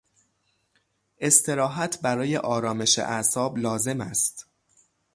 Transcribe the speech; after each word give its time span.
استراحت 1.19 2.01
برای 2.01 2.37
آرامش 2.37 2.99
اعصاب 2.99 3.57
لازم 3.57 4.01
است. 4.01 4.45